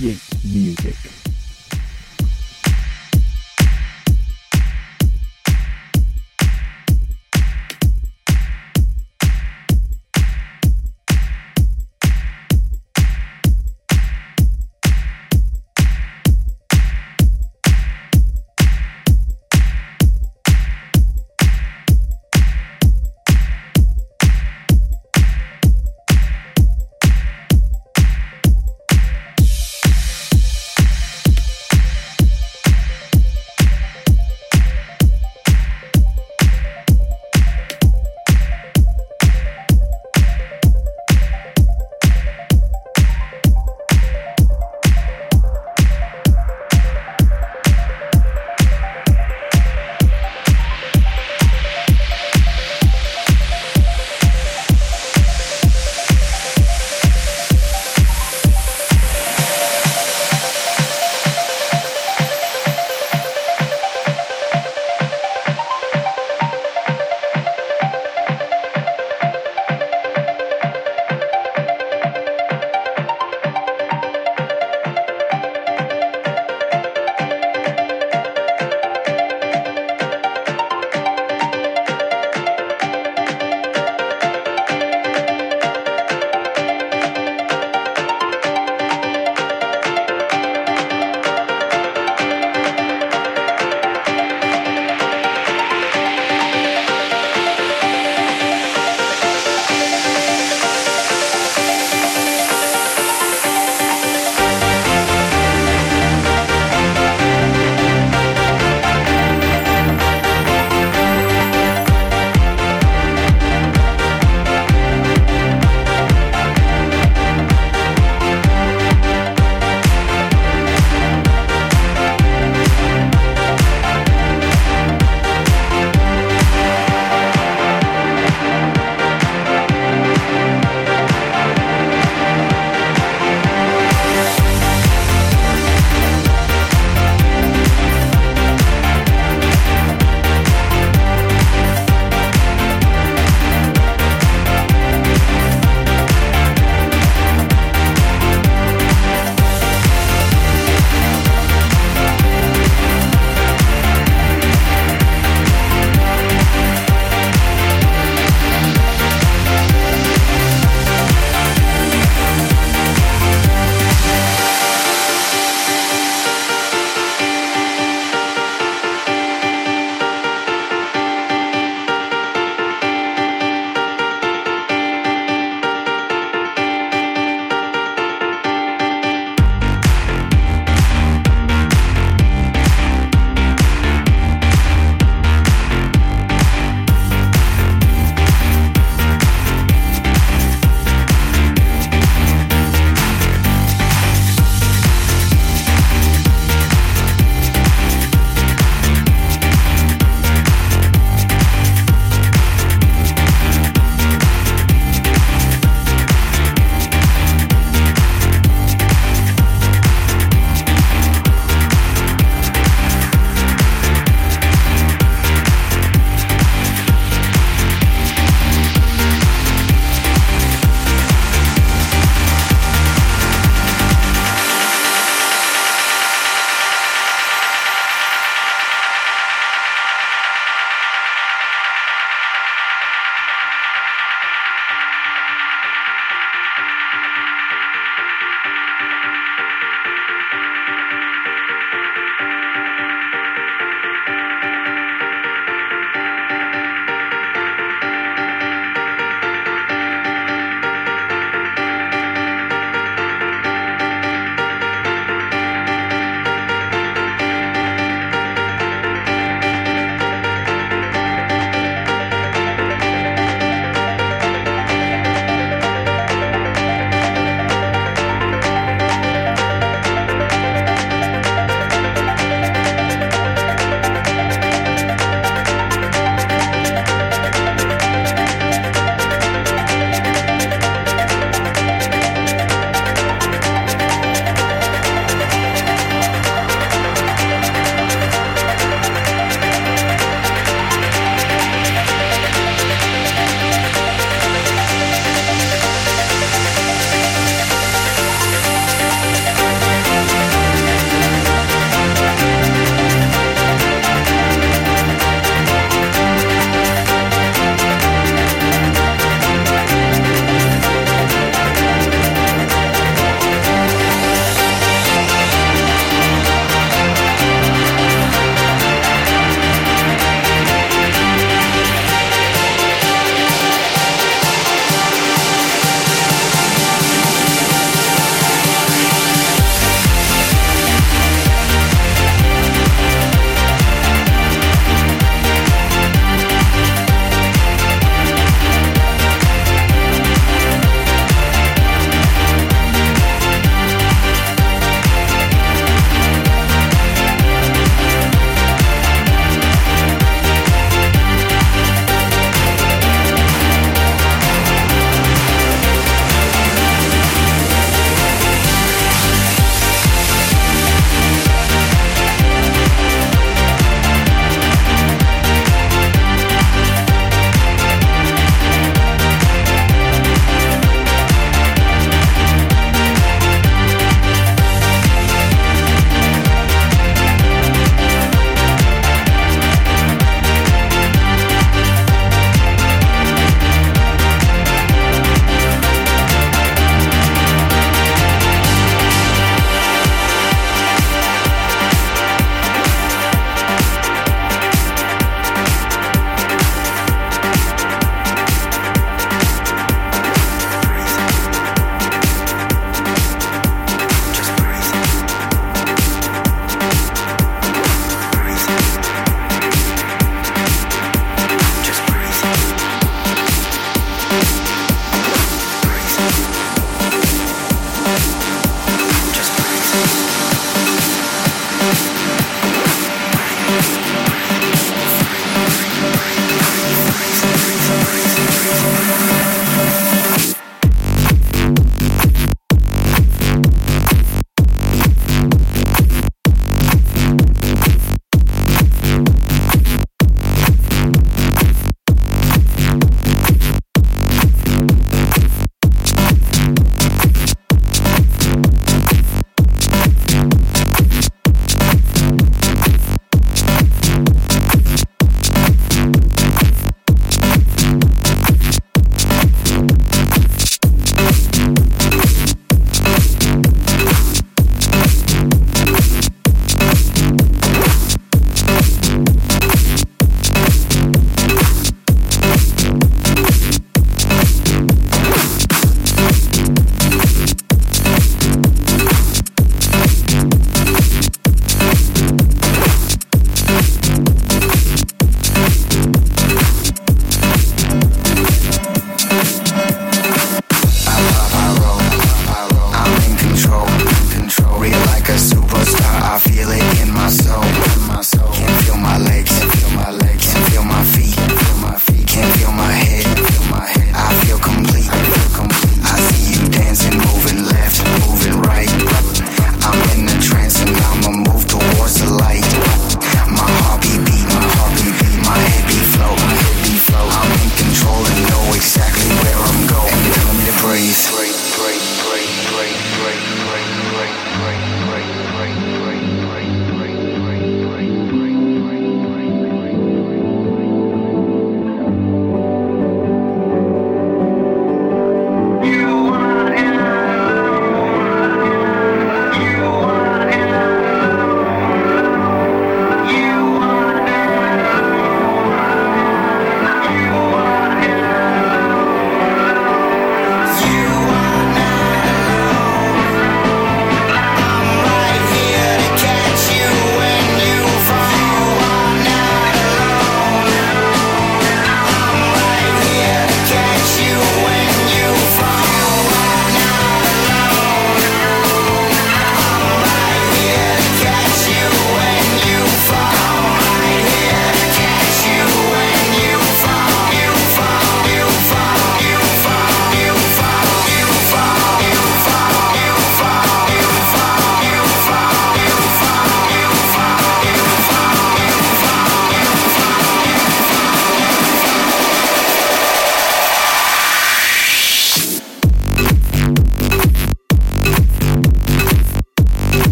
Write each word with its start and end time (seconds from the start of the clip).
music. 0.00 1.29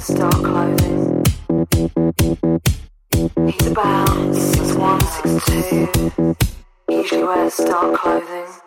He's 0.00 0.08
about 0.16 0.38
6'1, 4.32 5.00
6'2. 5.20 6.36
Usually 6.88 7.22
wears 7.22 7.56
dark 7.58 8.00
clothing. 8.00 8.59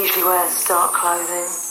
usually 0.00 0.24
wears 0.24 0.64
dark 0.64 0.94
clothing. 0.94 1.70